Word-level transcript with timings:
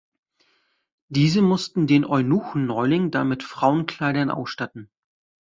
Diese 1.09 1.43
mussten 1.43 1.85
den 1.85 2.05
Eunuchen-Neuling 2.05 3.11
dann 3.11 3.27
mit 3.27 3.43
Frauenkleidern 3.43 4.31
ausstatten. 4.31 4.89